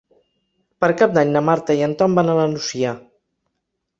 Per 0.85 0.89
Cap 1.01 1.11
d'Any 1.17 1.33
na 1.35 1.43
Marta 1.51 1.77
i 1.81 1.85
en 1.87 1.95
Tom 2.01 2.17
van 2.21 2.33
a 2.33 2.37
la 2.39 2.47
Nucia. 2.55 2.95